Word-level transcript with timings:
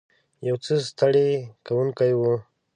یو 0.47 0.55
څه 0.65 0.73
ستړې 0.89 1.29
کوونکې 1.65 2.11
وه. 2.19 2.35